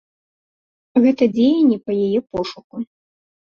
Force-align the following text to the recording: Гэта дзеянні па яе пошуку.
Гэта 1.03 1.23
дзеянні 1.35 1.77
па 1.85 1.91
яе 2.05 2.19
пошуку. 2.33 2.87